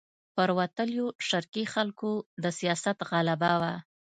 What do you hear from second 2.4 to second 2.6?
د